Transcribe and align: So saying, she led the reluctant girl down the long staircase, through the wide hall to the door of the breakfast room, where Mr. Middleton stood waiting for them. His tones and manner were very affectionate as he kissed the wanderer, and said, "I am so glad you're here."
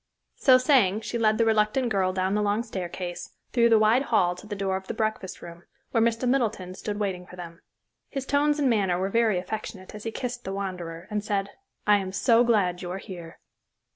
So 0.37 0.57
saying, 0.57 1.01
she 1.01 1.19
led 1.19 1.37
the 1.37 1.45
reluctant 1.45 1.89
girl 1.89 2.11
down 2.11 2.33
the 2.33 2.41
long 2.41 2.63
staircase, 2.63 3.35
through 3.53 3.69
the 3.69 3.77
wide 3.77 4.01
hall 4.01 4.33
to 4.33 4.47
the 4.47 4.55
door 4.55 4.75
of 4.75 4.87
the 4.87 4.95
breakfast 4.95 5.43
room, 5.43 5.61
where 5.91 6.01
Mr. 6.01 6.27
Middleton 6.27 6.73
stood 6.73 6.99
waiting 6.99 7.27
for 7.27 7.35
them. 7.35 7.61
His 8.09 8.25
tones 8.25 8.57
and 8.57 8.67
manner 8.67 8.97
were 8.97 9.09
very 9.09 9.37
affectionate 9.37 9.93
as 9.93 10.03
he 10.03 10.09
kissed 10.11 10.43
the 10.43 10.53
wanderer, 10.53 11.07
and 11.11 11.23
said, 11.23 11.51
"I 11.85 11.97
am 11.97 12.13
so 12.13 12.43
glad 12.43 12.81
you're 12.81 12.97
here." 12.97 13.37